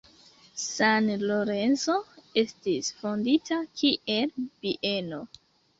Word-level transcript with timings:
San 0.61 1.11
Lorenzo 1.27 1.99
estis 2.45 2.91
fondita 3.03 3.61
kiel 3.79 4.37
bieno. 4.49 5.27